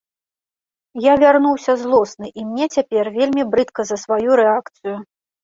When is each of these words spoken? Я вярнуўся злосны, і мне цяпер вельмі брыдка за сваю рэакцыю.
Я 1.03 1.13
вярнуўся 1.23 1.75
злосны, 1.81 2.27
і 2.41 2.47
мне 2.49 2.65
цяпер 2.79 3.11
вельмі 3.19 3.47
брыдка 3.53 3.81
за 3.93 4.01
сваю 4.07 4.29
рэакцыю. 4.43 4.97